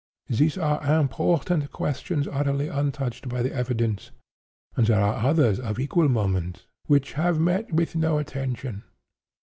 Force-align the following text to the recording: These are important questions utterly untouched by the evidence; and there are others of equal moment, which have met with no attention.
These 0.29 0.57
are 0.57 0.99
important 0.99 1.71
questions 1.71 2.27
utterly 2.27 2.69
untouched 2.69 3.29
by 3.29 3.43
the 3.43 3.53
evidence; 3.53 4.09
and 4.75 4.87
there 4.87 4.99
are 4.99 5.29
others 5.29 5.59
of 5.59 5.77
equal 5.79 6.09
moment, 6.09 6.65
which 6.87 7.13
have 7.13 7.39
met 7.39 7.71
with 7.71 7.95
no 7.95 8.17
attention. 8.17 8.81